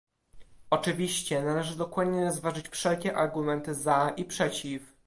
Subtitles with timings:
[0.69, 4.93] Oczywiście, należy dokładnie rozważyć wszelkie argumenty za i przeciw